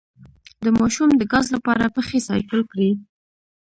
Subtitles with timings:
[0.63, 2.91] د ماشوم د ګاز لپاره پښې سایکل کړئ